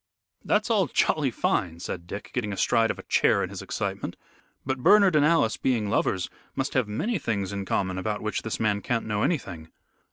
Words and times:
"That's 0.43 0.71
all 0.71 0.87
jolly 0.87 1.29
fine," 1.29 1.79
said 1.79 2.07
Dick, 2.07 2.31
getting 2.33 2.51
astride 2.51 2.89
of 2.89 2.97
a 2.97 3.03
chair 3.03 3.43
in 3.43 3.51
his 3.51 3.61
excitement, 3.61 4.15
"but 4.65 4.79
Bernard 4.81 5.15
and 5.15 5.23
Alice, 5.23 5.57
being 5.57 5.91
lovers, 5.91 6.27
must 6.55 6.73
have 6.73 6.87
many 6.87 7.19
things 7.19 7.53
in 7.53 7.65
common 7.65 7.99
about 7.99 8.23
which 8.23 8.41
this 8.41 8.59
man 8.59 8.81
can't 8.81 9.05
know 9.05 9.21
anything." 9.21 9.69